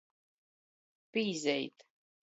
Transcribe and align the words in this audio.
Pīzeit. 1.19 1.89